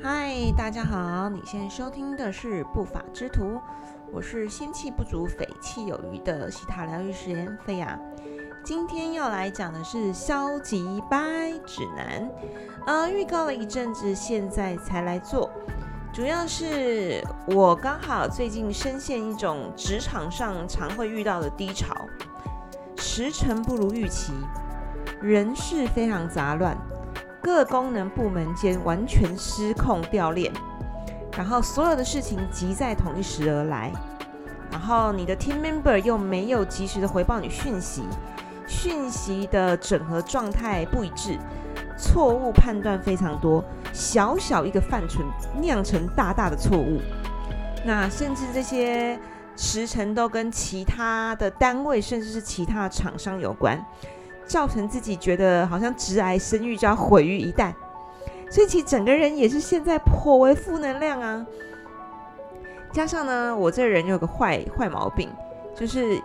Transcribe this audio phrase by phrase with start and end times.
[0.00, 1.28] 嗨，大家好！
[1.28, 3.60] 你现在收听的是不法之徒，
[4.12, 7.98] 我是仙气不足、匪气有余的西塔疗愈师言菲亚。
[8.62, 12.30] 今天要来讲的是消极掰指南，
[12.86, 15.50] 呃，预告了一阵子，现在才来做。
[16.12, 22.06] 主要是我刚好最近深陷一种职场上常会遇到的低潮，
[22.96, 24.32] 时程不如预期，
[25.20, 26.76] 人事非常杂乱。
[27.48, 30.52] 各功能部门间完全失控掉链，
[31.34, 33.90] 然后所有的事情急在同一时而来，
[34.70, 38.04] 然后你的 team member 又没有及时的回报你讯息，
[38.66, 41.38] 讯息的整合状态不一致，
[41.96, 45.20] 错误判断非常多，小小一个范畴
[45.58, 47.00] 酿成大大的错误，
[47.82, 49.18] 那甚至这些
[49.56, 53.82] 时程都跟其他的单位甚至是其他厂商有关。
[54.48, 57.72] 造成自己觉得好像直癌生育就要毁于一旦，
[58.50, 61.46] 所以其实整个人也是现在颇为负能量啊。
[62.90, 65.28] 加上呢，我这人有个坏坏毛病，
[65.76, 66.18] 就是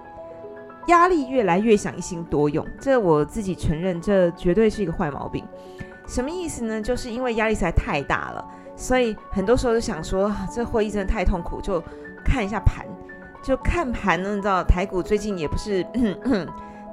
[0.88, 2.66] 压力越来越想一心多用。
[2.80, 5.46] 这我自己承认，这绝对是一个坏毛病。
[6.08, 6.82] 什么意思呢？
[6.82, 8.46] 就是因为压力实在太大了，
[8.78, 11.84] 所以很多时候就想说，这会议真的太痛苦，就
[12.24, 12.86] 看一下盘，
[13.44, 14.34] 就看盘呢。
[14.34, 15.86] 你知道台股最近也不是。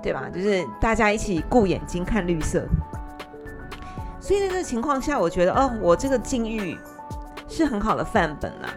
[0.02, 0.28] 对吧？
[0.32, 2.66] 就是大家一起顾眼睛看绿色，
[4.20, 6.76] 所以在这个情况下，我觉得哦，我这个境遇
[7.48, 8.70] 是很好的范本啦。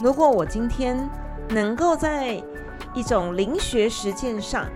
[0.00, 1.08] 如果我今天
[1.50, 2.42] 能够在
[2.92, 4.66] 一种灵学实践上，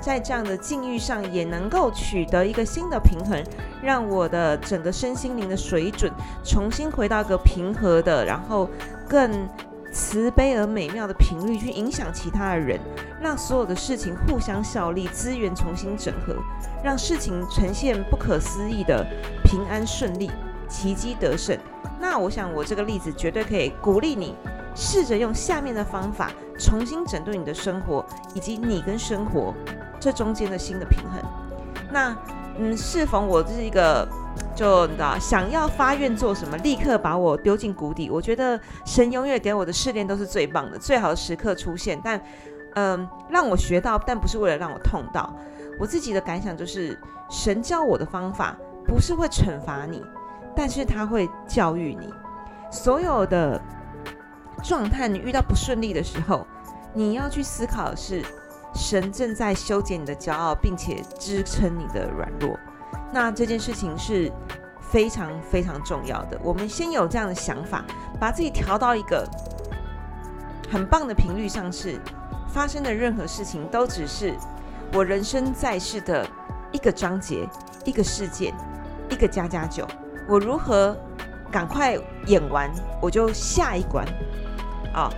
[0.00, 3.42] 在这样的境遇上，也能够取得一个新的平衡，
[3.82, 6.10] 让我的整个身心灵的水准
[6.42, 8.68] 重新回到一个平和的，然后
[9.08, 9.48] 更。
[9.92, 12.80] 慈悲而美妙的频率去影响其他的人，
[13.20, 16.34] 让所有的事情互相效力，资源重新整合，
[16.82, 19.06] 让事情呈现不可思议的
[19.44, 20.30] 平安顺利、
[20.66, 21.58] 奇迹得胜。
[22.00, 24.34] 那我想，我这个例子绝对可以鼓励你，
[24.74, 29.54] 试着用下面的方法重新整顿你的生活，以及你跟生活
[30.00, 31.22] 这中间的新的平衡。
[31.92, 32.16] 那，
[32.58, 34.08] 嗯，适逢我这是一个。
[34.54, 38.10] 就你知道，想要发愿做什么，立刻把我丢进谷底。
[38.10, 42.00] 我觉得神永远给我的试炼都是最棒的，最好的时刻出现。
[42.04, 42.20] 但，
[42.74, 45.34] 嗯，让我学到，但不是为了让我痛到。
[45.80, 46.98] 我自己的感想就是，
[47.30, 48.56] 神教我的方法
[48.86, 50.04] 不是会惩罚你，
[50.54, 52.12] 但是他会教育你。
[52.70, 53.60] 所有的
[54.62, 56.46] 状态，你遇到不顺利的时候，
[56.92, 58.22] 你要去思考的是，
[58.74, 62.58] 神正在修剪你的骄傲，并且支撑你的软弱。
[63.12, 64.32] 那这件事情是
[64.80, 66.38] 非常非常重要的。
[66.42, 67.84] 我们先有这样的想法，
[68.18, 69.28] 把自己调到一个
[70.70, 72.00] 很棒的频率上，是
[72.48, 74.34] 发生的任何事情都只是
[74.92, 76.26] 我人生在世的
[76.72, 77.46] 一个章节、
[77.84, 78.54] 一个事件、
[79.10, 79.86] 一个加加酒。
[80.28, 80.96] 我如何
[81.50, 84.06] 赶快演完，我就下一关
[84.94, 85.10] 啊！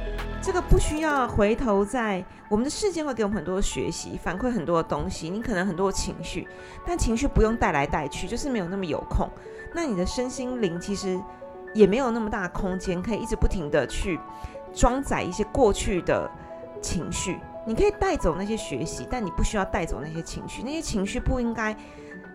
[0.44, 5.30] 这个不需要回头，在我们的世界会给我们很多学习，反馈很多的东西。
[5.30, 6.46] 你可能很多情绪，
[6.84, 9.26] 但情绪不用带来带去，就是没有那么有空。
[9.72, 11.18] 那你的身心灵其实
[11.72, 14.20] 也没有那么大空间，可以一直不停的去
[14.74, 16.30] 装载一些过去的
[16.82, 17.40] 情绪。
[17.66, 20.62] 你可以带走那些学习，但你不需要带走那些情绪。
[20.62, 21.74] 那些情绪不应该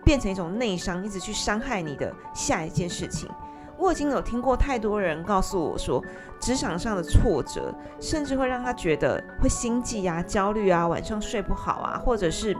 [0.04, 3.30] 变成一种内伤，一直去伤害你的下一件事情。
[3.80, 6.04] 我已经有听过太多人告诉我说，
[6.38, 12.54] 职场上的挫折，甚至会让他觉得会心悸啊、焦虑啊、晚上睡不好啊，或者是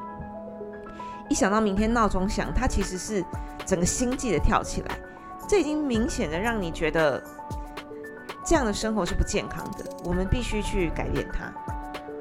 [1.29, 3.23] 一想到明天闹钟响，他其实是
[3.67, 4.99] 整个心悸的跳起来。
[5.47, 7.23] 这已经明显的让你觉得
[8.45, 9.85] 这样的生活是不健康的。
[10.05, 11.53] 我们必须去改变它。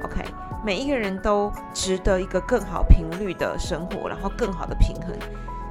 [0.03, 0.25] OK，
[0.65, 5.15] 每一个人都值得一个更好频率的生活，然后更好的平衡。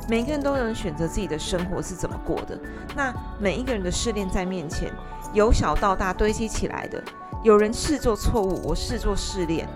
[0.09, 2.59] 每个人都能选择自己的生活是怎么过的。
[2.97, 4.91] 那每一个人的试炼在面前，
[5.35, 7.03] 由小到大堆积起来的。
[7.45, 9.69] 有人视作错误，我视作试炼。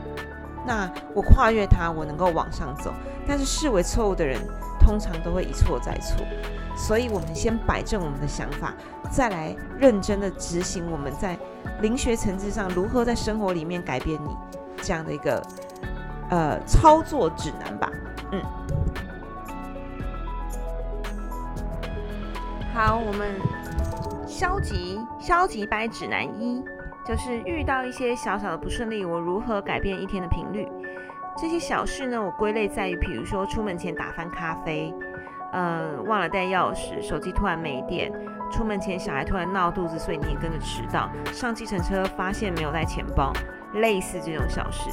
[0.66, 2.94] 那我跨越它，我能够往上走。
[3.28, 4.41] 但是视为错误的人，
[4.81, 6.25] 通常都会一错再错。
[6.75, 8.72] 所以，我们先摆正我们的想法，
[9.11, 11.38] 再来认真的执行我们在
[11.82, 14.31] 灵学层次上如何在生活里面改变你
[14.82, 15.43] 这样的一个
[16.31, 17.90] 呃操作指南吧。
[18.32, 18.43] 嗯。
[22.74, 23.34] 好，我们
[24.26, 26.64] 消极消极掰指南一，
[27.06, 30.66] 就是遇到一些小小的不顺利，我如何改变一天的频率？
[31.36, 34.92] 这些小事呢，我归类在于，比如说出门前打翻咖啡，
[35.52, 38.10] 呃，忘了带钥匙，手机突然没电，
[38.50, 43.34] 出门前小孩突然闹肚子，所以你也跟着迟到，上计程车发现没有带钱包，
[43.74, 44.88] 类似这种小事。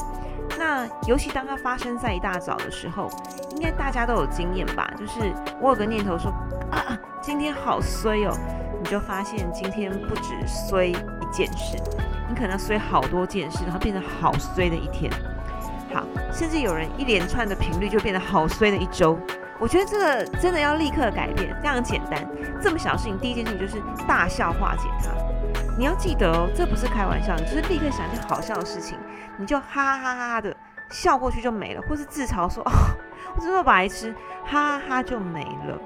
[0.57, 3.09] 那尤其当它发生在一大早的时候，
[3.55, 4.91] 应该大家都有经验吧？
[4.97, 5.31] 就是
[5.61, 6.29] 我有个念头说
[6.71, 6.99] 啊。
[7.29, 8.35] 今天好衰哦，
[8.81, 10.95] 你就发现今天不止衰一
[11.31, 11.77] 件事，
[12.27, 15.11] 你可能衰好多件事，然后变成好衰的一天。
[15.93, 16.03] 好，
[16.33, 19.15] 甚至有人一连串的频率就变得好衰的一周。
[19.59, 22.27] 我觉得这个真的要立刻改变，非常简单，
[22.59, 25.11] 这么小事情，第一件事情就是大笑化解它。
[25.77, 28.97] 你要记得哦，这不是开玩笑，你就是立刻想一件好笑的事情，
[29.37, 30.51] 你就哈哈哈哈的
[30.89, 32.71] 笑过去就没了，或是自嘲说哦，
[33.35, 35.79] 我真的白痴，哈哈哈就没了。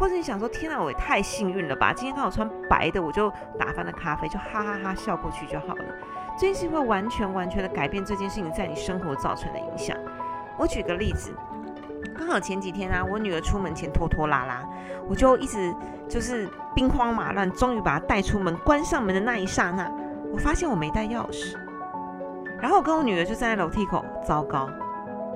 [0.00, 5.84] 或者你想说天哪，我也太幸运了吧，今天刚好穿白的，我就打翻了咖啡，就哈哈哈笑过去就好了。
[6.38, 9.94] 这件事情会完全完全的改变这件事情在你生活造成的影响。
[10.56, 11.30] 我举个例子。
[12.16, 14.66] 刚好前几天啊，我女儿出门前拖拖拉拉，
[15.06, 15.74] 我就一直
[16.08, 18.56] 就是兵荒马乱，终于把她带出门。
[18.58, 19.90] 关上门的那一刹那，
[20.32, 21.56] 我发现我没带钥匙。
[22.58, 24.70] 然后我跟我女儿就站在楼梯口，糟糕，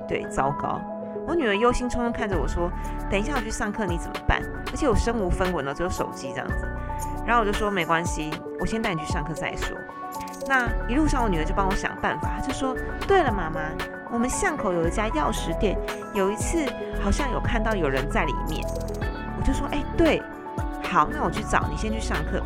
[0.07, 0.81] 对，糟糕。
[1.27, 2.71] 我女儿忧心忡忡看着我说
[3.09, 4.41] ：“等一下我去上课，你怎么办？”
[4.71, 6.67] 而且我身无分文了，只有手机这样子。
[7.25, 9.75] 然后我就说：“没关系，我先带你去上课再说。”
[10.47, 12.75] 那一路上我女儿就帮我想办法，就说
[13.07, 13.61] ：“对了，妈妈。”
[14.11, 15.75] 我们巷口有一家钥匙店，
[16.13, 16.63] 有一次
[17.01, 18.63] 好像有看到有人在里面，
[19.37, 20.21] 我就说，哎，对，
[20.83, 22.41] 好，那我去找你，先去上课，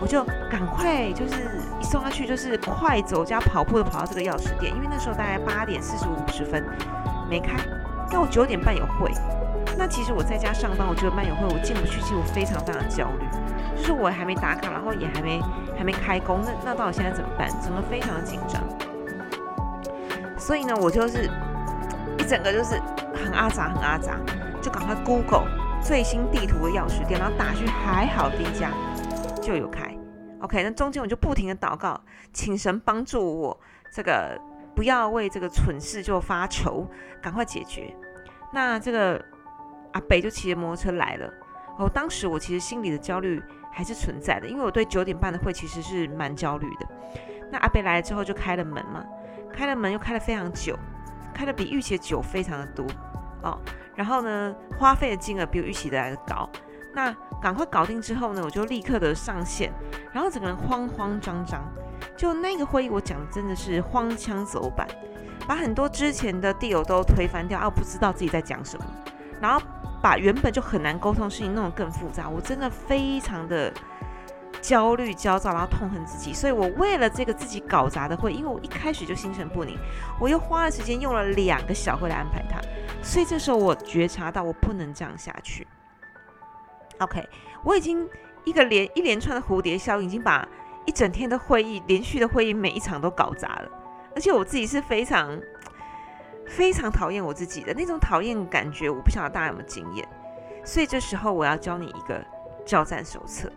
[0.00, 1.48] 我就赶快就是
[1.80, 6.62] 一送她去，就是快走加跑步的跑到这个钥匙店，因为那时候大概八点四十五五十分
[7.30, 7.56] 没开，
[8.14, 9.10] 那我九点半有会，
[9.76, 13.26] 那其实我在家上班，我觉得班友会我进不去，其实我非常非常焦虑，
[13.76, 15.42] 就是我还没打卡，然后也还没
[15.76, 17.50] 还没开工，那那到底现在怎么办？
[17.60, 18.62] 整个非常的紧张。
[20.38, 21.28] 所以呢，我就是
[22.16, 22.80] 一整个就是
[23.12, 24.16] 很阿杂，很阿杂，
[24.62, 25.48] 就赶快 Google
[25.82, 28.70] 最新地图的钥匙店，然后打去，还好第一家
[29.42, 29.92] 就有开。
[30.40, 32.00] OK，那中间我就不停的祷告，
[32.32, 34.38] 请神帮助我，这个
[34.74, 36.86] 不要为这个蠢事就发愁，
[37.22, 37.94] 赶快解决。
[38.52, 39.24] 那这个
[39.92, 41.32] 阿北就骑着摩托车来了。
[41.78, 43.42] 哦，当时我其实心里的焦虑
[43.72, 46.86] 还是存在的，因为我对九点半的会其实是蛮焦虑的。
[47.50, 49.04] 那阿北来了之后就开了门嘛。
[49.52, 50.76] 开了门又开了非常久，
[51.32, 52.84] 开的比预期的久非常的多
[53.42, 53.56] 哦。
[53.94, 56.48] 然后呢，花费的金额比我预期的来的高。
[56.94, 59.72] 那赶快搞定之后呢，我就立刻的上线，
[60.12, 61.62] 然后整个人慌慌张张。
[62.16, 64.86] 就那个会议，我讲的真的是荒腔走板，
[65.46, 68.84] 把很多之前的地友都推翻掉，啊，不知道自己在讲什么，
[69.40, 69.60] 然后
[70.00, 72.28] 把原本就很难沟通的事情弄得更复杂。
[72.28, 73.72] 我真的非常的。
[74.62, 79.76] 焦虑、焦躁，然后痛恨自己，所以我为了这个自己搞砸的会，因为我一开始就心神不宁，
[80.18, 82.58] 我又花了时间用了两个小会来安排它，
[83.02, 85.66] 所以这时候我觉察到我不能这样下去。
[87.00, 87.28] OK，
[87.64, 88.08] 我已经
[88.44, 90.46] 一个连一连串的蝴蝶效应，已经把
[90.86, 93.68] 一整天的会议、连续的会议每一场都搞砸了，
[94.14, 95.40] 而且我自己是非常
[96.46, 100.06] 非常讨厌我自己的那种讨厌感觉，我不晓得大家有没有经验，
[100.64, 102.24] 所以这时候我要教你一个
[102.64, 103.50] 交战手册。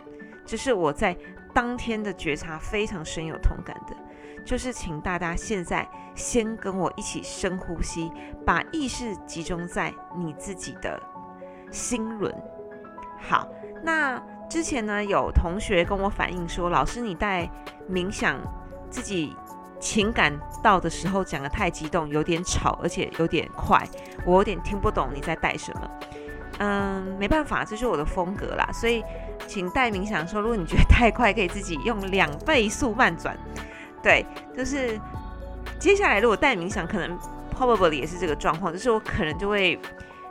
[0.46, 1.16] 这是我在
[1.54, 3.96] 当天的觉察非常深有同感的，
[4.46, 5.86] 就是请大家现在
[6.16, 8.10] 先跟我一起深呼吸，
[8.46, 10.98] 把意识集中在你自己的
[11.70, 12.34] 心轮。
[13.18, 13.48] 好，
[13.84, 17.50] 那之前呢有同学跟我反映说，老师你带
[17.90, 18.40] 冥想
[18.90, 19.36] 自己
[19.80, 20.34] 情感
[20.64, 23.86] 到的时候讲的太激动，有点吵，而且有点快，
[24.26, 25.90] 我有点听不懂你在带什么。
[26.60, 29.04] 嗯，没办法，这是我的风格啦，所以
[29.46, 33.38] 请带冥想的时候，如果你觉得太快，可以自己用两倍速慢转。
[34.02, 35.00] 对，就是
[35.78, 37.16] 接下来如果带冥想，可能
[37.56, 39.80] probably 也是这个状况，就是我可能就会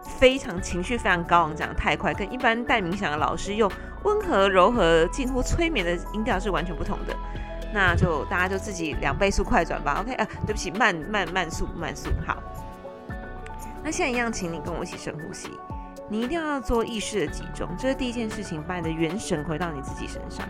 [0.07, 3.71] 非常情绪非常高昂，讲的太快，跟一般带冥想的老师用
[4.05, 7.15] 温和柔和、近乎催眠的音调是完全不同的。
[7.75, 9.99] 那就大家就自己两倍速快转吧。
[10.01, 12.09] OK，啊，对不起，慢慢慢速慢速。
[12.27, 12.43] 好，
[13.83, 15.51] 那现在一样，请你跟我一起深呼吸。
[16.09, 20.49] 你一定要做意识的集中，这是第一件事情，把你的元神回到你自己身上。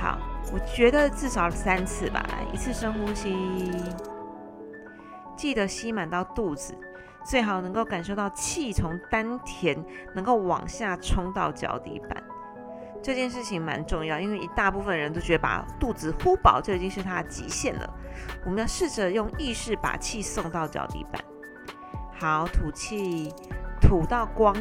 [0.00, 0.18] 好，
[0.50, 3.36] 我觉得至少三次吧，来一次深呼吸，
[5.36, 6.74] 记得吸满到肚子，
[7.28, 9.76] 最好能够感受到气从丹田
[10.14, 12.22] 能够往下冲到脚底板。
[13.02, 17.94] 这件事情蛮重要，因为一大部分人都觉得把肚子呼饱就已经是他的极限了。
[18.44, 21.22] 我们要试着用意识把气送到脚底板。
[22.18, 23.32] 好，吐气。
[23.78, 24.54] 吐到光，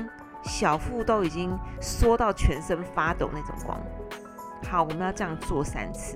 [0.43, 3.79] 小腹都已经缩到全身发抖那种光。
[4.69, 6.15] 好，我们要这样做三次。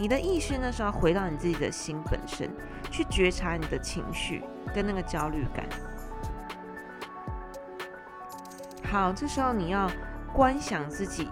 [0.00, 2.50] 你的意识呢是要回到你自己的心本身，
[2.90, 4.42] 去觉察你的情绪
[4.74, 5.66] 跟那个焦虑感。
[8.90, 9.90] 好，这时候你要
[10.32, 11.28] 观想自己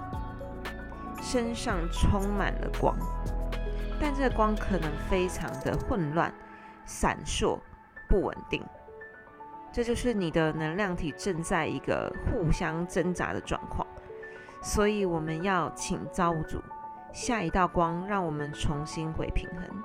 [1.23, 2.95] 身上充满了光，
[3.99, 6.31] 但这个光可能非常的混乱、
[6.85, 7.59] 闪烁、
[8.07, 8.63] 不稳定。
[9.73, 13.87] 这就是你的能量体正在一个互相挣扎的状况，
[14.61, 16.63] 所以我们要请造物主
[17.13, 19.83] 下一道光，让我们重新回平衡。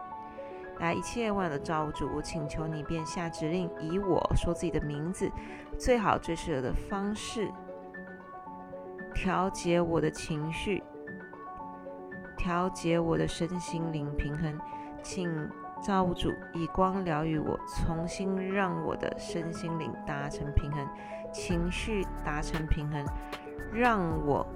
[0.79, 5.31] 来，一切万有的造物主，我请求你便下指令，以我说自己的名字
[5.77, 7.51] 最好最适合的方式
[9.13, 10.83] 调节我的情绪，
[12.37, 14.59] 调节我的身心灵平衡，
[15.01, 15.49] 请。
[15.85, 20.87] 造物主以光疗愈我，重新让我的身心灵达成平衡，
[21.29, 23.05] 情绪达成平衡，
[23.73, 24.47] 让我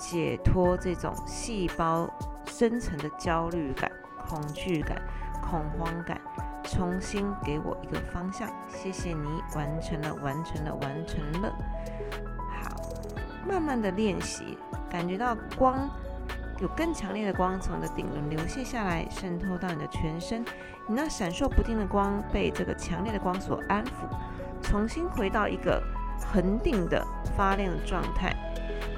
[0.00, 2.08] 解脱这种细胞
[2.46, 3.92] 深层的焦虑感、
[4.26, 5.00] 恐惧感、
[5.42, 6.18] 恐慌感，
[6.64, 8.48] 重新给我一个方向。
[8.66, 11.54] 谢谢你，完成了，完成了，完成了。
[12.62, 12.76] 好，
[13.46, 14.56] 慢慢的练习，
[14.90, 15.88] 感觉到光。
[16.60, 20.42] 有更强烈的光从你的顶轮流泻下来，渗透到你的全身。
[20.86, 23.90] 你那闪烁不定的光被这个强烈的光所安抚，
[24.60, 25.82] 重新回到一个
[26.20, 27.02] 恒定的
[27.34, 28.36] 发亮的状态。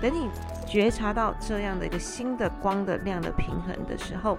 [0.01, 0.29] 等你
[0.73, 4.39] 觉察到这样的一个新的光的亮的平衡的时候，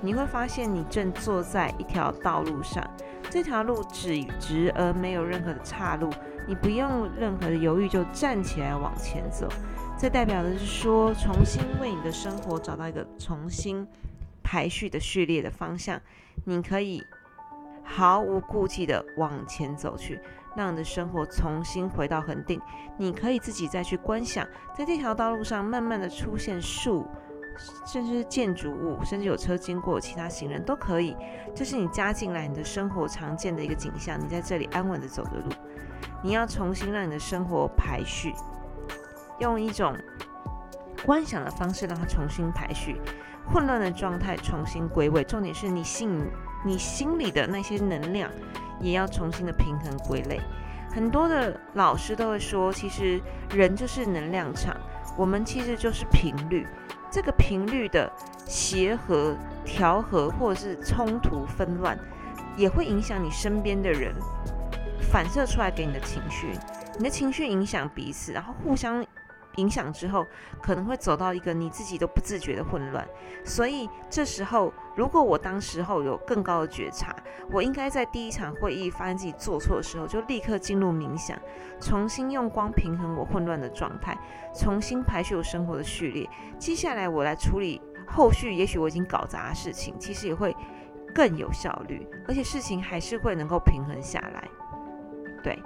[0.00, 2.84] 你会发现你正坐在一条道路上，
[3.30, 6.10] 这条路直直而没有任何的岔路，
[6.48, 9.48] 你不用任何的犹豫就站起来往前走。
[9.96, 13.86] 这代表的是说，重新为你的生活找到一个重新
[14.42, 16.00] 排序的序列的方向，
[16.44, 17.00] 你可以
[17.84, 20.20] 毫无顾忌的往前走去，
[20.58, 22.60] 让你的生活重新回到恒定。
[22.96, 24.44] 你可以自己再去观想，
[24.76, 27.06] 在这条道路上慢慢的出现树，
[27.86, 31.16] 甚至是建筑物，甚至有车经过，其他行人都可以。
[31.54, 35.48] 这是你加进来你的生活常见的一个景象，你在这里安稳的走的路。
[36.22, 38.34] 你要重新让你的生活排序。
[39.38, 39.96] 用一种
[41.06, 43.00] 观想的方式让它重新排序，
[43.46, 45.22] 混乱的状态重新归位。
[45.22, 46.20] 重点是你信
[46.64, 48.30] 你心里的那些能量
[48.80, 50.40] 也要重新的平衡归类。
[50.90, 53.20] 很多的老师都会说，其实
[53.54, 54.76] 人就是能量场，
[55.16, 56.66] 我们其实就是频率。
[57.10, 58.10] 这个频率的
[58.46, 61.98] 协和、调和或者是冲突、纷乱，
[62.56, 64.12] 也会影响你身边的人，
[65.10, 66.52] 反射出来给你的情绪。
[66.98, 69.04] 你的情绪影响彼此，然后互相。
[69.56, 70.24] 影响之后，
[70.62, 73.06] 可能会走到一个你自己都不自觉的混乱。
[73.44, 77.16] 所以这时候，如果我当时候有更高的觉察，
[77.50, 81.36] 我应该在第一场会议发现自己做错的时候，就立刻进入冥想，
[81.80, 84.16] 重新用光平衡我混乱的状态，
[84.54, 86.28] 重新排序我生活的序列。
[86.58, 90.54] 接下来我来处理后续，也许我已经搞砸的事情，其实也会
[91.14, 94.48] 更有效率，而且事情还是会能够平衡下来。
[95.42, 95.60] 对，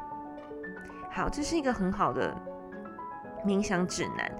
[1.10, 2.34] 好，这是一个很好的。
[3.44, 4.30] 冥想指南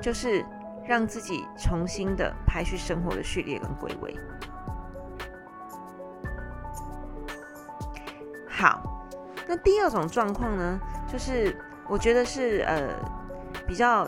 [0.00, 0.44] 就是
[0.86, 4.16] 让自己重新的排序生活的序列跟归位。
[8.48, 8.82] 好，
[9.48, 10.78] 那第二种状况呢，
[11.10, 11.56] 就是
[11.88, 12.88] 我觉得是呃
[13.66, 14.06] 比较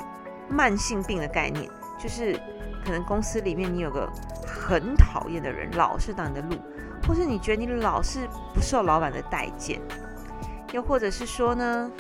[0.49, 2.39] 慢性病的概念，就是
[2.85, 4.07] 可能公司里面你有个
[4.47, 6.57] 很讨厌的人，老是挡你的路，
[7.07, 9.81] 或是你觉得你老是不受老板的待见，
[10.73, 11.91] 又或者是说呢？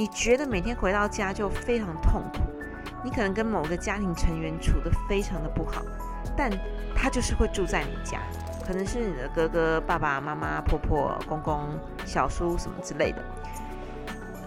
[0.00, 2.40] 你觉得每天回到家就非常痛苦，
[3.04, 5.82] 你可能跟某个家庭成员处得非常的不好，
[6.34, 6.50] 但
[6.96, 8.18] 他就是会住在你家，
[8.66, 11.68] 可能是你的哥哥、爸爸妈妈、婆婆、公公、
[12.06, 13.22] 小叔什么之类的，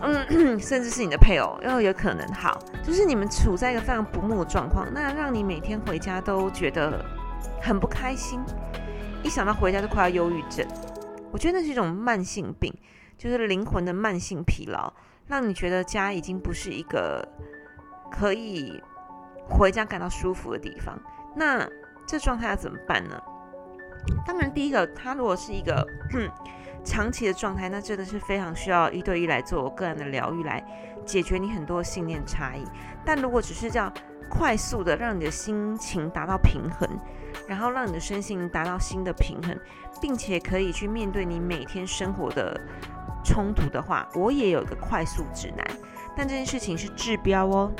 [0.01, 2.27] 嗯， 甚至是你的配偶，又有可能。
[2.33, 7.05] 好，就是你们处在一个非常不睦的状况，那让你每天回家都觉得
[7.61, 8.39] 很不开心，
[9.21, 10.67] 一想到回家就快要忧郁症。
[11.31, 12.73] 我觉得那是一种慢性病，
[13.19, 14.91] 就是灵魂的慢性疲劳。
[15.27, 17.27] 让你觉得家已经不是一个
[18.11, 18.81] 可以
[19.49, 20.99] 回家感到舒服的地方，
[21.35, 21.67] 那
[22.05, 23.21] 这状态要怎么办呢？
[24.25, 25.85] 当然，第一个，他如果是一个
[26.83, 30.61] 长期的状态，那真的是非常需要一对一来做个人的疗愈，来
[31.05, 32.63] 解决你很多信念差异。
[33.05, 33.91] 但如果只是叫
[34.29, 36.89] 快速的让你的心情达到平衡，
[37.47, 39.57] 然后让你的身心达到新的平衡，
[40.01, 42.59] 并且可以去面对你每天生活的。
[43.23, 45.65] 冲突的话，我也有一个快速指南，
[46.15, 47.71] 但这件事情是治标哦，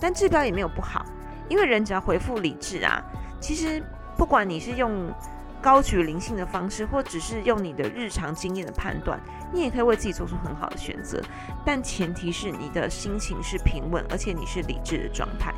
[0.00, 1.04] 但治标也没有不好，
[1.48, 3.02] 因为人只要回复理智啊，
[3.40, 3.82] 其实
[4.16, 5.12] 不管你是用
[5.60, 9.18] 高举灵性的方式，或只是用你的日常经验的判断，
[9.52, 11.22] 你也可以为自己做出很好的选择，
[11.64, 15.54] 但前提是你的心情是平稳，而且你是理智的状态，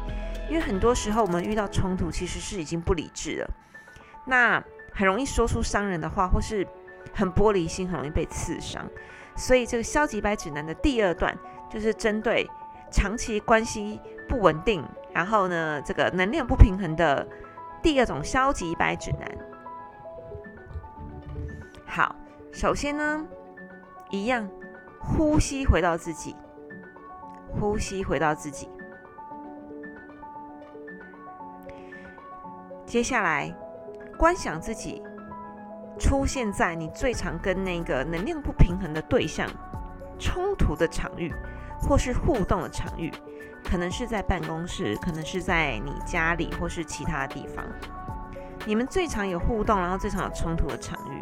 [0.48, 3.50] 因为很多时候我们遇到冲突其实是已经不理智了，
[4.24, 4.62] 那
[4.94, 6.66] 很容易说出伤人的话，或是
[7.12, 8.88] 很玻璃心，很容易被刺伤。
[9.36, 11.36] 所以，这个消极白指南的第二段
[11.70, 12.48] 就是针对
[12.90, 17.26] 长期关系不稳定，然后呢，这个能量不平衡的
[17.82, 19.28] 第二种消极白指南。
[21.84, 22.16] 好，
[22.50, 23.26] 首先呢，
[24.10, 24.48] 一样，
[24.98, 26.34] 呼吸回到自己，
[27.60, 28.68] 呼吸回到自己，
[32.86, 33.54] 接下来
[34.18, 35.02] 观想自己
[35.98, 39.48] 出现在你最常跟那个能量不平衡的对象
[40.18, 41.34] 冲突的场域，
[41.80, 43.12] 或是互动的场域，
[43.64, 47.64] 可能是在办公室，可能是在你家里，或是其他地方。
[48.64, 51.20] 你们最常有互动，然后最常有冲突的场域，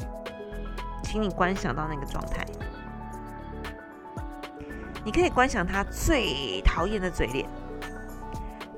[1.02, 2.44] 请你观想到那个状态。
[5.04, 7.46] 你可以观想他最讨厌的嘴脸，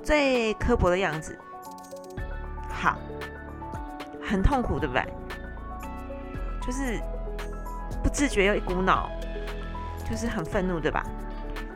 [0.02, 1.38] 最刻薄的样子。
[2.68, 2.98] 好，
[4.22, 5.04] 很痛苦，对不对？
[6.66, 7.00] 就是
[8.02, 9.08] 不自觉又一股脑，
[10.10, 11.06] 就是很愤怒，对吧？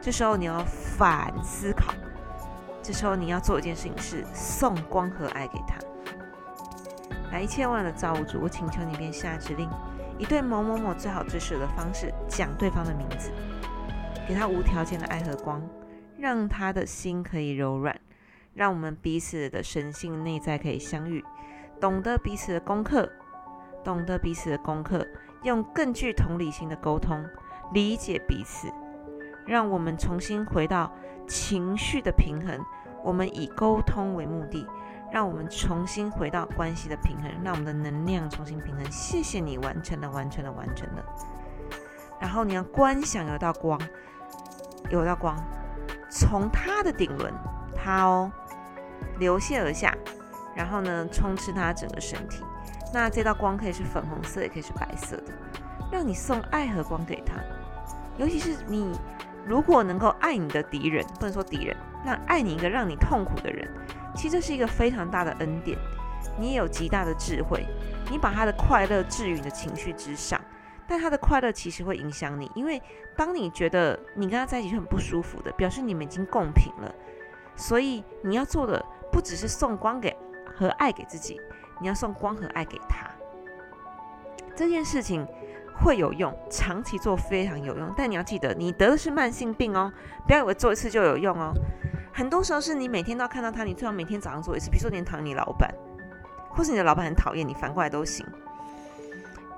[0.03, 1.95] 这时候你要反思考，
[2.83, 5.77] 这时候你要做一件事情是送光和爱给他。
[7.31, 9.71] 来，一千万的造物主，我请求你便下指令，
[10.19, 13.31] 以对某某某最好最适合的方式讲对方的名字。
[14.27, 15.63] 给他无条件的爱和光，
[16.17, 18.01] 让他的心可以柔软，
[18.55, 21.25] 让我们彼此的神性内在可以相遇，
[21.81, 23.11] 懂得彼此的功课，
[23.85, 25.07] 懂得彼此的功课，
[25.43, 27.25] 用更具同理心的沟通
[27.73, 28.69] 理解彼此，
[29.47, 30.93] 让我们重新回到
[31.27, 32.59] 情绪的平衡。
[33.03, 34.67] 我们以沟通为目的，
[35.11, 38.85] 让我们重新回到关系的平衡，让我们的能量重新平衡。
[38.91, 41.05] 谢谢你完成了，完成了，完成了。
[42.21, 43.81] 然后你要观想有道光。
[44.89, 45.37] 有道光
[46.11, 47.33] 从他的顶轮，
[47.77, 48.33] 他哦
[49.19, 49.97] 流泻而下，
[50.57, 52.43] 然后呢充斥他整个身体。
[52.93, 55.33] 那这道光可以是粉红色，也可以是白色的，
[55.93, 57.35] 让你送爱和光给他。
[58.19, 58.93] 尤其是你
[59.47, 63.69] 如果能够爱你的敌人，不能说敌人，让爱你一个让你痛苦的人，
[64.15, 65.79] 其实这是一个非常大的恩典。
[66.39, 67.67] 你也有极大的智慧，
[68.11, 70.41] 你把他的快乐置于你的情绪之上。
[70.87, 72.83] 但他的快乐其实会影响你，因为
[73.17, 76.93] 当你觉得你跟他在一起是很不舒服的，表示你们已经共频了。
[77.55, 80.15] 所以你要做的不只是送光给
[80.53, 81.41] 和爱给自己，
[81.81, 83.11] 你要送光和爱给他。
[84.55, 85.27] 这件事情
[85.75, 87.93] 会有用，长期做非常有用。
[87.97, 89.91] 但你要记得，你得的是慢性病哦，
[90.27, 91.53] 不要以为做一次就有用哦。
[92.13, 94.69] 很多时候是你每天都要看到他，你最好每天早上做一次。
[94.71, 95.73] 比如说你讨厌你老板，
[96.51, 98.27] 或是你的老板很讨厌你，反过来都行。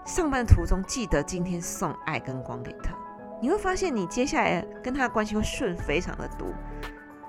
[0.04, 2.94] 上班途中，记得今天送爱跟光给他，
[3.40, 6.48] 你会发现你接下来跟他的关系会顺非常的多，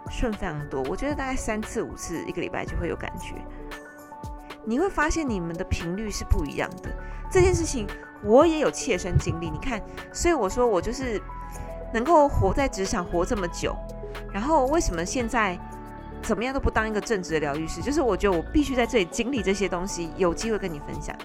[0.10, 0.84] 顺非常多。
[0.89, 3.36] 我觉得大概三次五次，一个礼拜就会有感觉。
[4.65, 6.89] 你会发现你们的频率是不一样的。
[7.32, 7.88] 这件事情
[8.23, 9.49] 我也有切身经历。
[9.49, 11.21] 你看，所以我说我就是
[11.93, 13.76] 能够活在职场活这么久，
[14.32, 15.58] 然后为什么现在
[16.21, 17.82] 怎么样都不当一个正直的疗愈师？
[17.82, 21.15] 就是我觉得我必须在这里经历这些东西，有机会跟你分享。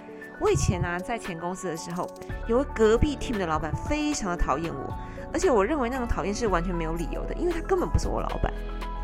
[0.41, 2.09] 我以前呢，在前公司的时候，
[2.47, 4.95] 有个隔壁 team 的老板非常的讨厌我，
[5.33, 8.53] 而且我认为那种讨厌是完全没有理由的，因为他根本不是我老板。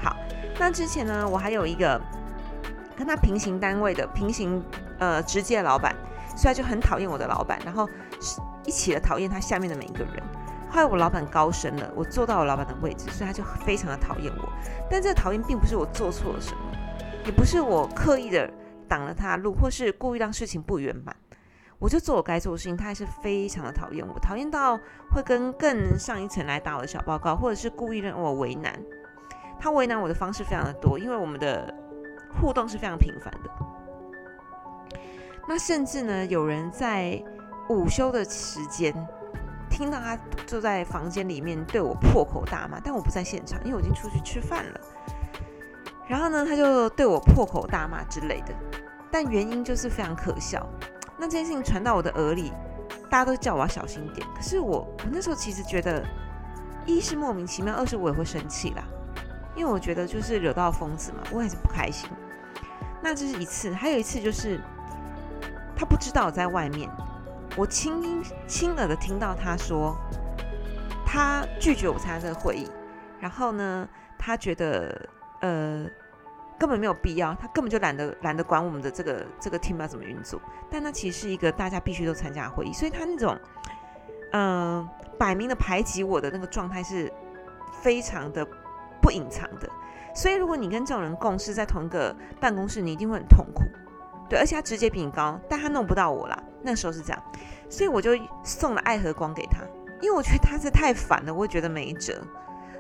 [0.01, 0.16] 好，
[0.59, 2.01] 那之前呢，我还有一个
[2.96, 4.62] 跟他平行单位的平行
[4.98, 5.94] 呃直接的老板，
[6.37, 7.88] 所以他就很讨厌我的老板，然后
[8.64, 10.22] 一起的讨厌他下面的每一个人。
[10.70, 14.52] 后来我老板高升了，我坐到了老板的位置，所以他就非常的讨厌我。
[14.90, 16.59] 但这个讨厌并不是我做错了什么，
[17.24, 18.50] 也不是我刻意的
[18.88, 21.14] 挡了他路，或是故意让事情不圆满。
[21.78, 24.76] 我就做我该做的事情，他还是非常的讨厌我，讨厌到
[25.12, 28.72] 会跟更上一层来打我的小报告，或者是故意让我为难。
[29.61, 31.72] 他为难我的方式非常的多，因为我们的
[32.40, 33.51] 互动是非常频繁的。
[35.47, 37.23] 那甚至呢，有人在
[37.68, 38.94] 午休的时间
[39.70, 44.81] 听到他坐在房间里面对我破口大骂，但我不在现场，因为我已经出去吃饭了。
[46.07, 48.55] 然后呢，他就对我破口大骂之类的，
[49.11, 50.66] 但原因就是非常可笑。
[51.18, 52.53] 那这件事情传到我的耳里，
[53.11, 54.27] 大家都叫我要小心点。
[54.35, 56.05] 可是我，我那时候其实觉得，
[56.87, 58.85] 一是莫名其妙，二是我也会生气啦，
[59.55, 62.09] 因为我觉得就是惹到疯子嘛，我也是不开心。
[63.04, 64.58] 那这是一次，还有一次就是
[65.76, 66.90] 他不知道我在外面，
[67.54, 69.94] 我轻轻耳的听到他说，
[71.04, 72.66] 他拒绝我参加这个会议，
[73.20, 73.86] 然后呢，
[74.18, 75.08] 他觉得
[75.40, 75.86] 呃。
[76.56, 80.40] 根本没有必要，他根本就懒得懒得管我们的这个这个 team 要怎么运作。
[80.70, 83.36] 但那其实是一个大家必须都参加的会议，所以他那种
[84.30, 84.88] 嗯
[85.18, 87.12] 摆明的排挤我的那个状态是
[87.82, 88.46] 非常的
[89.02, 89.68] 不隐藏的。
[90.14, 93.62] 所以如果你跟这种人共事在同一个办公室，你一定会很痛苦。
[94.31, 96.42] 对，而且他直接比你高，但他弄不到我啦。
[96.62, 97.22] 那时候是这样，
[97.68, 99.59] 所以我就送了爱和光给他，
[100.00, 102.22] 因为我觉得他是太烦了，我也觉得没辙。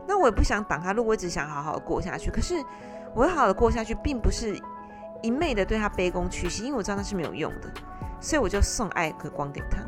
[0.06, 2.30] 那我也不想挡他路，我只想好好过下去。
[2.30, 2.62] 可是。
[3.16, 4.60] 我要好好的过下去，并不是
[5.22, 7.72] 一昧的对他卑躬屈膝，因为我知道那是没有用的，
[8.20, 9.78] 所以我就送爱和光给他，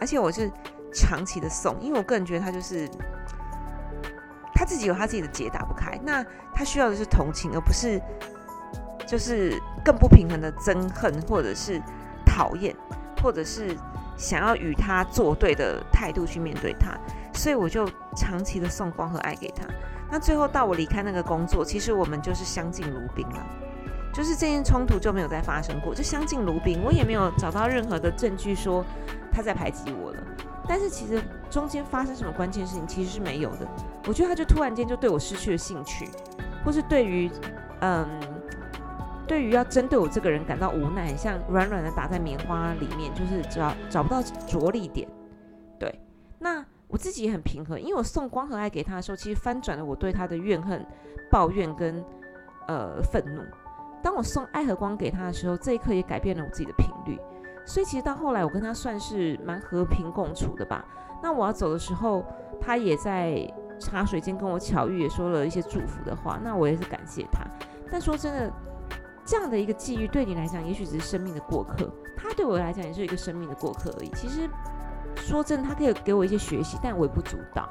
[0.00, 0.48] 而且我是
[0.94, 2.88] 长期的送，因为我个人觉得他就是
[4.58, 8.02] 他自己有他自己的结打不开，那他需要的是同情，而不是
[9.06, 11.80] 就是更不平衡的憎恨，或者是
[12.26, 12.74] 讨厌，
[13.22, 13.76] 或者是
[14.16, 16.98] 想要与他作对的态度去面对他，
[17.32, 19.64] 所以我就长期的送光和爱给他。
[20.10, 23.46] 那最后到我离开那个工作，其实我们就是相敬如宾了，
[24.12, 26.82] 就是这件冲突就没有再发生过，就相敬如宾。
[26.84, 28.84] 我也没有找到任何的证据说
[29.30, 30.22] 他在排挤我了。
[30.68, 33.66] 但是其实中间发生什么关键事情其实是没有的。
[34.06, 36.06] 我觉得他就突然间就对我失去了兴趣，
[36.64, 37.30] 或是对于
[37.80, 38.06] 嗯，
[39.26, 45.08] 对于要针对我这个人感到无奈，像软软的打在棉花里面，就是找找不到着力点。
[45.78, 46.00] 对，
[46.38, 50.84] 那我自己也很平和，因为我送光和爱给他的时候，其实翻转了我对他的怨恨、
[51.30, 52.04] 抱怨跟
[52.66, 53.42] 呃愤怒。
[54.02, 57.18] 当我送爱和光给他的时候，这一刻也改变了我自己的频率。
[57.68, 60.82] 所以其实到后来，我跟他算是蛮和平共处的吧。
[61.22, 62.24] 那我要走的时候，
[62.58, 63.46] 他也在
[63.78, 66.40] 茶水间跟我巧遇，也说了一些祝福的话。
[66.42, 67.44] 那我也是感谢他。
[67.90, 68.50] 但说真的，
[69.22, 71.84] 这样的一个际遇对你来讲，也许只是生命的过客；
[72.16, 74.08] 他对我来讲，也是一个生命的过客而已。
[74.14, 74.48] 其实
[75.14, 77.68] 说真的，他可以给我一些学习，但微不足道。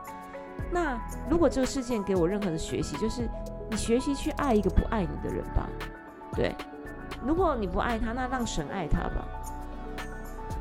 [0.71, 0.95] 那
[1.27, 3.27] 如果这个事件给我任何的学习，就是
[3.71, 5.67] 你学习去爱一个不爱你的人吧。
[6.33, 6.55] 对，
[7.25, 9.27] 如果你不爱他，那让神爱他吧。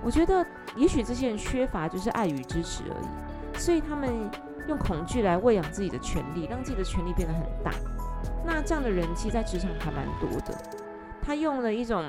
[0.04, 4.30] 我觉得，也许这些人缺乏就是爱与支持而已，所以他们
[4.68, 7.72] 用恐惧来喂养自己的权利，让自己的权利变得很大。
[8.44, 10.56] 那这样的人，其实在职场还蛮多的。
[11.20, 12.04] 他用了一种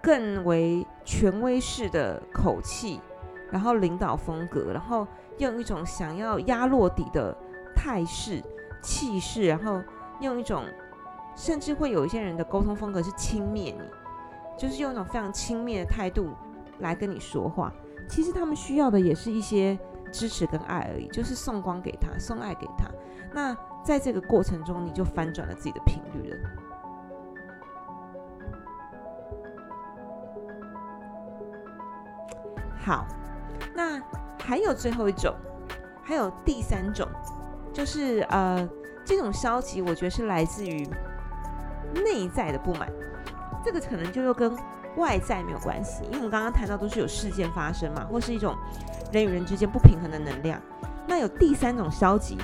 [0.00, 3.00] 更为权威式的口气，
[3.50, 5.06] 然后领导风格，然后
[5.38, 7.36] 用一种想要压落底的
[7.74, 8.40] 态势、
[8.80, 9.82] 气势，然后
[10.20, 10.64] 用一种，
[11.34, 13.80] 甚至会有一些人的沟通风格是轻蔑你。
[14.60, 16.28] 就是用一种非常轻蔑的态度
[16.80, 17.72] 来跟你说话，
[18.06, 19.78] 其实他们需要的也是一些
[20.12, 22.84] 支持跟爱而已，就是送光给他，送爱给他。
[23.32, 26.36] 那在这个过程中，你就翻转了自己的频率了。
[32.78, 33.06] 好，
[33.74, 33.98] 那
[34.42, 35.34] 还有最后一种，
[36.02, 37.08] 还有第三种，
[37.72, 38.68] 就是呃，
[39.06, 40.86] 这种消极，我觉得是来自于
[41.94, 42.86] 内在的不满。
[43.64, 44.56] 这个可能就又跟
[44.96, 48.56] 外在没有关系，因为我们刚刚谈到都是有事件发生嘛，或是一种
[49.12, 50.60] 人与人之间不平衡的能量。
[51.06, 52.36] 那有第三种消极，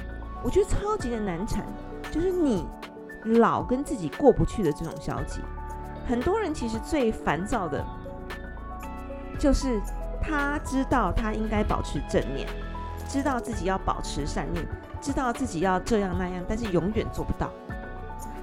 [0.43, 1.65] 我觉得超级的难缠，
[2.11, 2.67] 就是你
[3.25, 5.41] 老跟自己过不去的这种消极。
[6.09, 7.85] 很多人其实最烦躁的，
[9.39, 9.81] 就是
[10.23, 12.49] 他知道他应该保持正念，
[13.09, 14.65] 知道自己要保持善念，
[15.01, 17.51] 知道自己要这样那样，但是永远做不到。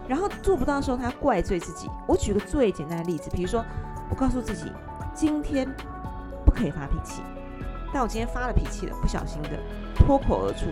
[0.08, 1.90] 然后做不到的时候，他怪罪自己。
[2.08, 3.64] 我举个最简单的例子，比如说，
[4.10, 4.72] 我告诉自己
[5.14, 5.68] 今天
[6.46, 7.22] 不可以发脾气，
[7.94, 9.52] 但我今天发了脾气了，不小心的
[9.96, 10.66] 脱口而出，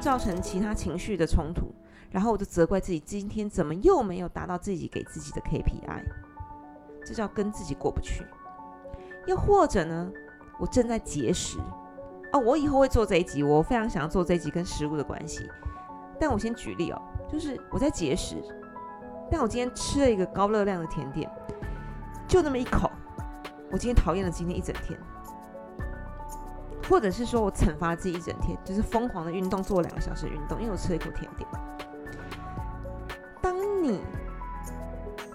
[0.00, 1.72] 造成其他情绪的冲突，
[2.10, 6.02] 然后我就责怪自己今天怎么又没有达到自己给自己的 KPI，
[7.06, 8.26] 这叫跟自己过不去。
[9.26, 10.10] 又或者呢，
[10.58, 11.58] 我正在节食，
[12.32, 15.48] 哦，我以后会做这一集，我非常想要做这一集跟食物的关系，
[16.18, 18.42] 但我先举例哦，就是我在节食。
[19.32, 21.28] 但我今天吃了一个高热量的甜点，
[22.28, 22.90] 就那么一口，
[23.70, 24.96] 我今天讨厌了今天一整天，
[26.86, 31.48] 或者是说我惩罚自己一整天，就是疯狂的运动，做两个小时运动，因为我吃了一口甜点。
[33.40, 34.02] 当你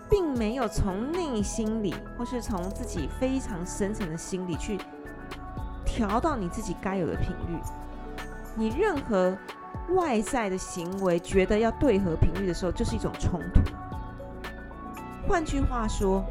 [0.07, 4.77] 并没有从内心里，或是从自己非常深层的心里去
[5.83, 7.60] 调到你自己该有的频率，
[8.53, 9.36] 你任何
[9.95, 13.60] 外在的行为觉得要对合频率的时候，就是一种冲突。
[15.28, 16.24] 换句话说，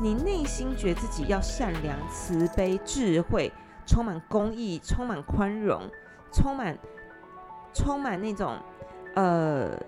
[0.00, 3.52] 你内心觉得自己要善良、慈悲、智慧，
[3.86, 5.82] 充满公益、充满宽容、
[6.32, 6.78] 充满
[7.74, 8.56] 充满那种
[9.14, 9.78] 呃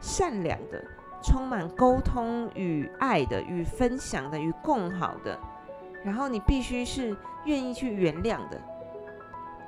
[0.00, 0.82] 善良的、
[1.22, 5.36] 充满沟通与爱的、与分享的、与共好的，
[6.04, 8.60] 然后你必须是愿意去原谅的。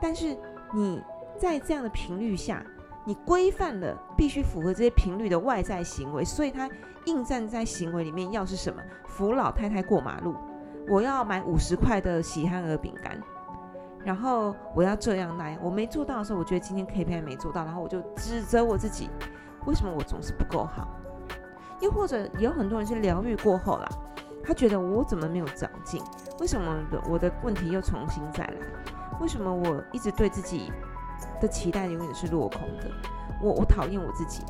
[0.01, 0.37] 但是
[0.73, 1.03] 你
[1.37, 2.65] 在这样的频率下，
[3.05, 6.69] 你规范了必须符合这些频率的外在行为，所以它。
[7.07, 8.83] 应站在行为里面要是什么？
[9.07, 10.37] 扶老太太过马路，
[10.87, 13.19] 我要买五十块的喜憨儿饼干，
[14.05, 15.59] 然后我要这样那样。
[15.63, 19.09] 我没做到的时候，我觉得今天 KPI 没做到，然后我就指责我自己，
[19.65, 20.89] 为什么我总是不够好？
[21.81, 23.89] 又或者有很多人是疗愈过后啦，
[24.45, 26.03] 他觉得我怎么没有长进？
[26.39, 28.55] 为什么我的问题又重新再来？
[29.23, 30.71] 为什么我一直对自己
[31.41, 32.91] 的期待永远是落空的？
[33.43, 34.43] 我我讨厌我自己。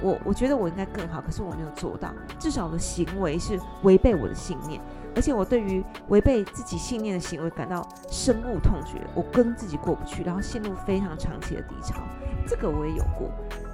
[0.00, 2.12] 我我觉得我应该更好，可是我没有做到。
[2.38, 4.80] 至少我的行为是违背我的信念，
[5.16, 9.04] 而且我对于违背自己信念的行为感到深恶痛绝。
[9.12, 12.00] 我跟自己过不去，然后陷入非常长期的低潮。
[12.46, 13.28] 这个我也有过。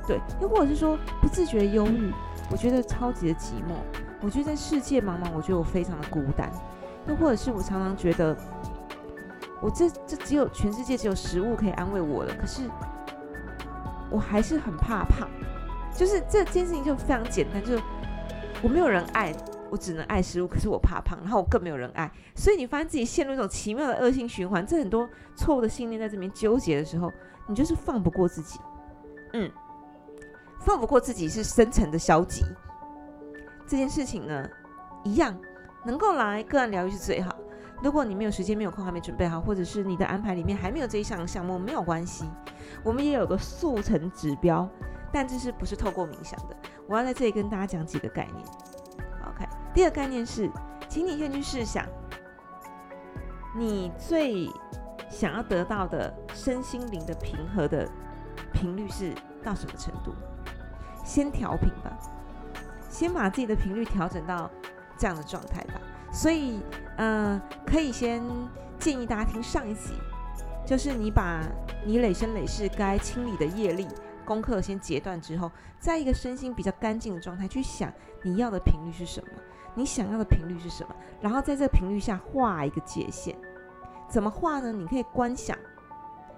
[0.06, 2.10] 对，又或者是说不自觉忧郁，
[2.50, 3.74] 我觉得超级的寂寞，
[4.22, 6.50] 我觉得在世界茫茫，我觉得我非常的孤单，
[7.06, 8.34] 又或者是我常常觉得，
[9.60, 12.62] 我这这只有全世界只有食物可以安慰我了，可是
[14.10, 15.28] 我还是很怕胖，
[15.94, 17.80] 就是这件事情就非常简单，就
[18.62, 19.34] 我没有人爱。
[19.70, 24.64] 我只能爱食物，可是我怕胖，然后我更没有人爱，所以你发现自己陷入一种奇妙的恶性循环。
[24.64, 27.10] 这很多错误的信念在这边纠结的时候，
[27.48, 28.60] 你就是放不过自己。
[29.32, 29.50] 嗯，
[30.60, 32.44] 放不过自己是深层的消极。
[33.66, 34.48] 这件事情呢，
[35.02, 35.36] 一样
[35.84, 37.34] 能够来个案疗愈是最好。
[37.84, 42.24] 如果你没有时间、没有空、还没准备好，或者是你的安排里面还没有这一项项目，没有关系。
[42.82, 44.66] 我们也有个速成指标，
[45.12, 46.56] 但这是不是透过冥想的？
[46.88, 48.46] 我要在这里跟大家讲几个概念。
[49.28, 50.50] OK，第二个概念是，
[50.88, 51.84] 请你先去试想，
[53.54, 54.50] 你最
[55.10, 57.86] 想要得到的身心灵的平和的
[58.50, 60.14] 频率是到什么程度？
[61.04, 61.94] 先调频吧，
[62.88, 64.50] 先把自己的频率调整到
[64.96, 65.74] 这样的状态吧。
[66.14, 66.60] 所以，
[66.96, 68.22] 呃，可以先
[68.78, 69.94] 建议大家听上一集，
[70.64, 71.42] 就是你把
[71.84, 73.88] 你累生累世该清理的业力
[74.24, 75.50] 功课先截断之后，
[75.80, 79.28] 在一个身心比较干净的状态去想你要的频率是什么。
[79.74, 80.94] 你想要的频率是什么？
[81.20, 83.34] 然后在这个频率下画一个界限，
[84.08, 84.70] 怎么画呢？
[84.70, 85.58] 你可以观想，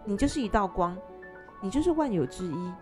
[0.07, 0.97] 你就是一道光，
[1.61, 2.73] 你就是万有之一，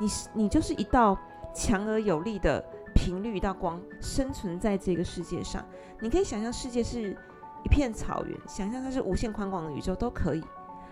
[0.00, 1.16] 你是你就是一道
[1.54, 2.62] 强而有力的
[2.98, 5.64] 频率，一道光生存在这个世界上。
[6.00, 7.16] 你可以想象世界是
[7.64, 10.42] 一片草原，想象它是无限宽广的宇宙都可以。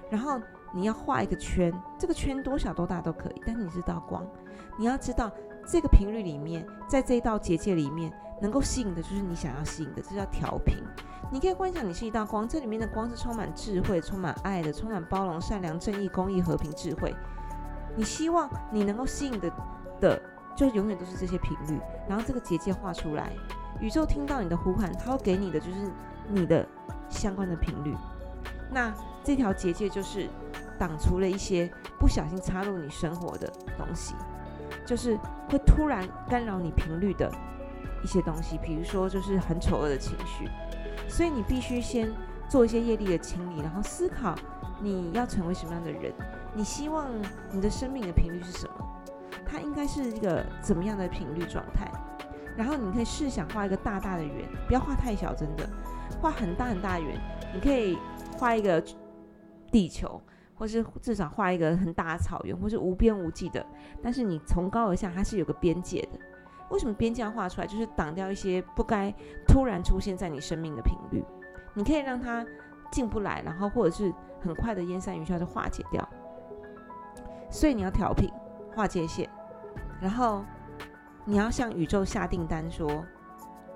[0.08, 0.40] 然后
[0.72, 4.24] 你要画一个圈，这个圈多小多大都可以，但你是道光，
[4.78, 5.28] 你要知道
[5.66, 8.12] 这个频率里面，在这一道结界里面。
[8.38, 10.76] 能够吸引的就是你想要吸引的，这叫调频。
[11.32, 17.16] 你可以幻想你是一道光，这里面的光是充满智慧、充满爱的，充满包容、善良、正义、公益、和平、智慧。
[17.96, 19.50] 你希望你能够吸引的
[19.98, 20.22] 的，
[20.56, 21.78] 就永远都是这些频率。
[22.08, 23.30] 然后这个结界画出来，
[23.80, 25.92] 宇宙听到你的呼喊，它会给你的就是
[26.28, 26.66] 你的
[27.08, 27.94] 相关的频率。
[28.70, 28.92] 那
[29.22, 30.28] 这条结界就是
[30.78, 34.14] 挡除了一些不小心插入你生活的东西，
[34.84, 35.16] 就是
[35.48, 37.30] 会突然干扰你频率的。
[38.04, 40.48] 一些东西，比如说就是很丑恶的情绪，
[41.08, 42.08] 所以你必须先
[42.48, 44.34] 做一些业力的清理，然后思考
[44.80, 46.12] 你要成为什么样的人，
[46.54, 47.08] 你希望
[47.50, 48.85] 你的生命的频率是什么，
[49.46, 51.90] 它应该是一个怎么样的频率状态，
[52.56, 55.68] 然后你可以试想画一个大大的圆，不要画太小，真的
[56.20, 57.20] 画很大很大的圆，
[57.54, 57.96] 你可以
[58.36, 58.82] 画一个
[59.70, 60.20] 地球，
[60.54, 63.64] 或是至少画一个很大的草原，或是无边无际的，
[64.02, 66.18] 但是你从高而下它是有个边界的。
[66.70, 67.66] 为什么边界要画出来？
[67.66, 69.14] 就是挡掉一些不该
[69.46, 71.24] 突然出现在你生命的频率，
[71.74, 72.44] 你可以让它
[72.90, 76.08] 进不来，然后或者是很快的烟散云消就化解掉。
[77.48, 78.28] 所以你要调频，
[78.76, 79.26] 划界限，
[80.00, 80.44] 然后
[81.24, 83.02] 你要向宇宙下订单，说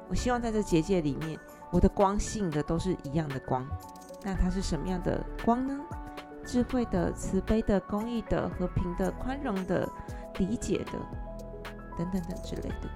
[0.08, 1.40] 我希望在这结界里面，
[1.72, 3.66] 我的光吸引的都是一样的光。
[4.22, 5.80] 那它是什么样的光呢？
[6.44, 9.88] 智慧的、慈悲的、公益的、和平的、宽容的、
[10.38, 10.92] 理解的。
[11.96, 12.88] 等等等之类的。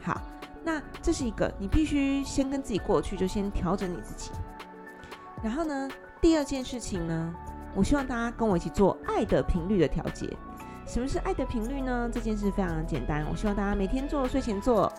[0.00, 0.20] 好，
[0.62, 4.30] 那这是一个，你必须先跟自己过去，就先调整你自己。
[5.42, 5.88] 然后呢，
[6.20, 7.34] 第二件事情呢，
[7.74, 10.36] 我希望大家跟我一起做爱的频率的调节。
[10.90, 12.10] 什么是爱的频率呢？
[12.12, 14.92] 这件事非常简单，我希望大家每天做，睡前做，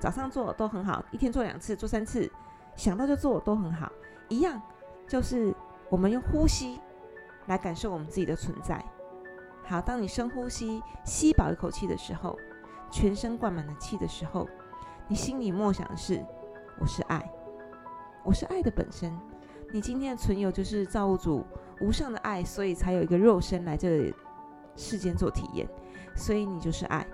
[0.00, 2.28] 早上做都很好，一天做两次，做三次，
[2.74, 3.88] 想到就做都很好。
[4.28, 4.60] 一样，
[5.06, 5.54] 就是
[5.88, 6.80] 我们用呼吸
[7.46, 8.84] 来感受我们自己的存在。
[9.62, 12.36] 好，当你深呼吸，吸饱一口气的时候，
[12.90, 14.48] 全身灌满了气的时候，
[15.06, 16.26] 你心里默想的是：
[16.80, 17.24] 我是爱，
[18.24, 19.16] 我是爱的本身。
[19.70, 21.46] 你今天的存有就是造物主
[21.80, 24.14] 无上的爱，所以才有一个肉身来这里
[24.76, 25.68] 世间做体验，
[26.14, 27.06] 所以你就是爱。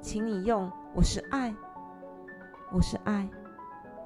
[0.00, 1.54] 请你用我是爱，
[2.70, 3.28] 我是爱，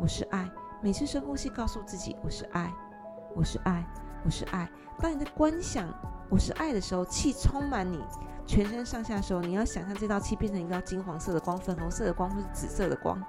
[0.01, 0.51] 我是爱。
[0.83, 2.73] 每次深呼吸，告诉自己我是爱，
[3.35, 3.85] 我是爱，
[4.25, 4.71] 我是爱。
[4.99, 5.93] 当你在观想。
[6.29, 8.05] 我是爱的时候，气充满你
[8.49, 13.23] 全身上下的时候，你要想象这道气变成一道金黄色的光、粉红色的光或是紫色的光。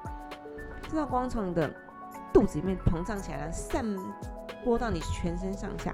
[0.89, 1.72] 这道光从你的
[2.34, 3.86] 肚子里面膨胀起来，散
[4.63, 5.93] 播到你全身上下，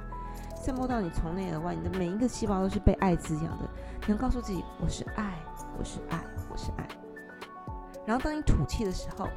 [0.63, 3.69] 渗透到你从内而外，你的每一个细胞都是被爱滋养的。
[4.07, 5.37] 你要告诉自己：我是爱，
[5.77, 6.87] 我是爱，我是爱。
[8.05, 9.27] 然后当你吐气的时候，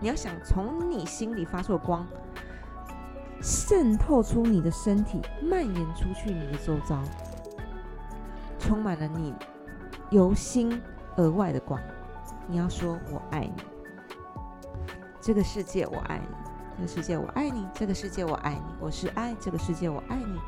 [0.00, 2.06] 你要想从你心里发出的光。
[3.40, 6.96] 渗透出你的身体，蔓延出去你的周遭，
[8.60, 9.34] 充满了你
[10.10, 10.80] 由心
[11.16, 11.80] 而外的光。
[12.46, 13.54] 你要说“我爱你”，
[15.20, 16.28] 这个世界我爱你，
[16.76, 20.38] 这个世界我爱你，这个世界我爱你，我是爱，这个世界我爱你。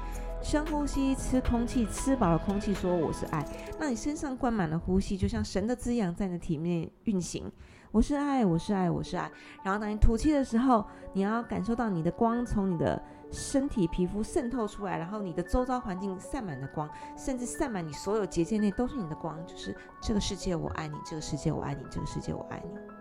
[0.42, 3.42] 深呼吸，吃空气，吃饱了空气，说我是爱。
[3.78, 7.50] 那你身上灌满了呼吸，就像神的滋养在你的体内运行。
[7.90, 9.30] 我是爱，我是爱，我是爱。
[9.62, 22.93] 然后当你吐气的时候，你要感受到你的光从你的身体皮肤渗透出来，然后你的周遭环境散满的光，甚至散满你所有结界内都是你的光，就是这个世界我爱你，这个世界我爱你，这个世界我爱你。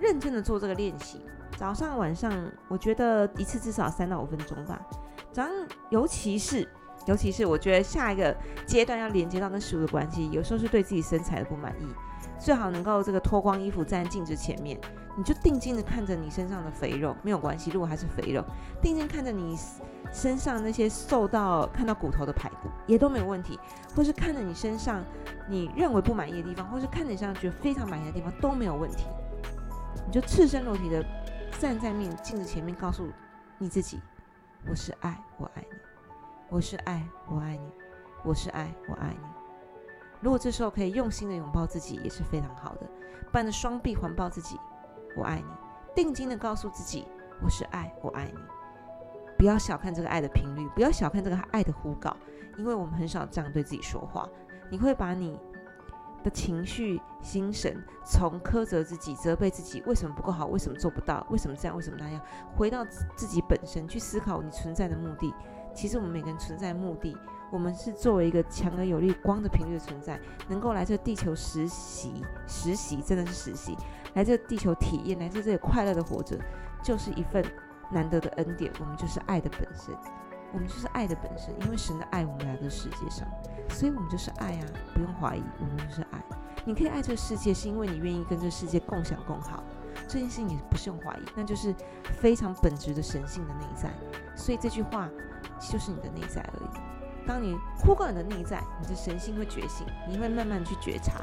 [0.00, 1.20] 认真的做这个练习，
[1.56, 2.32] 早上晚上，
[2.68, 4.80] 我觉得一次至少三到五分钟吧。
[5.32, 5.50] 早上，
[5.90, 6.68] 尤其是。
[7.06, 11.86] 尤其是我觉得下一个阶段要连接到跟食物的关系，有时候是对自己身材的不满意，
[12.38, 14.78] 最好能够这个脱光衣服站在镜子前面，
[15.16, 18.44] 你就定睛的看着你身上的肥肉，没有关系，如果还是肥肉，
[18.82, 19.56] 定睛看着你
[20.12, 23.58] 身上那些瘦到看到骨头的排骨也都没有问题，
[23.96, 25.02] 或是看着你身上
[25.48, 29.06] 你认为不满意的地方，或是看着你身上觉得非常满意的地方都没有问题，
[30.08, 31.04] 你就赤身裸体的
[31.58, 33.06] 站在面镜子前面，告诉
[33.58, 34.00] 你自己，
[34.66, 35.76] 我是爱，我爱你。
[36.48, 37.70] 我是爱，我爱你。
[38.24, 39.26] 我是爱，我爱你。
[40.22, 42.86] 如果这时候可以用心的拥抱自己，也是非常好的。
[43.30, 44.58] 伴着双臂环抱自己，
[45.14, 45.44] 我爱你。
[45.94, 47.06] 定睛的告诉自己，
[47.42, 48.40] 我是爱，我爱你。
[49.36, 52.16] 不要小看这个爱的频率，不要小看这个爱的呼告，
[52.56, 54.26] 因为我们很少这样对自己说话。
[54.70, 55.38] 你会把你
[56.22, 62.20] 的情绪、心神从苛责自己、责备自己为什么不够好、为什么做不到、为什么这样、为什么那样，
[62.56, 62.84] 回到
[63.16, 65.32] 自己本身去思考你存在的目的。
[65.74, 67.16] 其实我们每个人存在目的，
[67.52, 73.76] 我们是作为一个强而有力光的频率的存在，能够来这地球实习，实习真的是实习，
[74.14, 76.36] 来这地球体验，来自这里快乐的活着，
[76.82, 77.44] 就是一份
[77.92, 78.72] 难得的恩典。
[78.80, 79.94] 我们就是爱的本身，
[80.52, 83.26] 我们就是爱的本身，因为神的爱我们来到世界上，
[83.70, 86.22] 所以我们就是爱啊，不用怀疑，我们就是爱。
[86.64, 89.62] 你可以爱这个世界，是因为你愿意跟这个世界共享共好，
[90.06, 91.74] 这件事情也不是用怀疑，那就是
[92.20, 93.90] 非常本质的神性的内在。
[94.36, 95.08] 所以这句话。
[95.60, 97.26] 就是你的内在而已。
[97.26, 101.14] 当你呼唤你的内在，你的神性会觉醒，你会慢慢去觉察，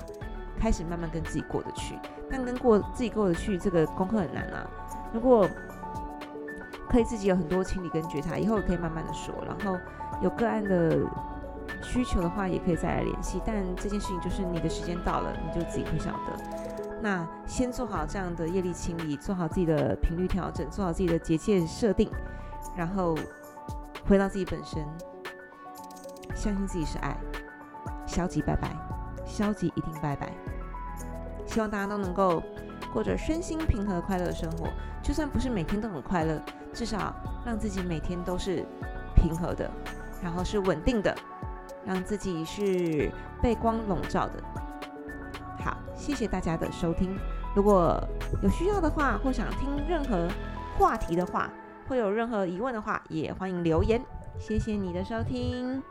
[0.60, 1.98] 开始慢慢跟自己过得去。
[2.30, 4.70] 但跟过自己过得去这个功课很难啊。
[5.14, 5.48] 如果
[6.89, 9.34] 可以自己有很多清理跟觉察，以后可以慢慢的说。
[9.45, 9.78] 然后
[10.21, 11.00] 有个案的
[11.82, 13.41] 需求的话，也可以再来联系。
[13.45, 17.00] 但这件事情就是你的时间到了，你就自己会晓得。
[17.02, 22.10] 那先做好这样的业力清理，做好自己的频率调整，做好自己的结界设定，
[22.76, 23.15] 然后。
[24.08, 24.86] 回到自己本身，
[26.36, 27.17] 相信自己是爱，
[28.06, 28.69] 消极拜拜，
[29.26, 30.32] 消极一定拜拜。
[31.48, 32.43] 希望大家都能够
[32.93, 34.67] 过着身心平和、快乐的生活。
[35.02, 36.39] 就算不是每天都很快乐，
[36.76, 38.66] 至少让自己每天都是
[39.16, 39.72] 平和的，
[40.22, 41.16] 然后是稳定的，
[41.86, 43.10] 让自己是
[43.42, 44.34] 被光笼罩的。
[45.64, 47.18] 好，谢谢大家的收听。
[47.56, 47.98] 如果
[48.44, 50.28] 有需要的话，或想听任何
[50.78, 51.50] 话题的话，
[51.88, 54.04] 会有任何疑问的话，也欢迎留言。
[54.38, 55.82] 谢谢你的收听。